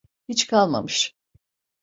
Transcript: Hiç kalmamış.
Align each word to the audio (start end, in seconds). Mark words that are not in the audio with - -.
Hiç 0.29 0.47
kalmamış. 0.47 1.15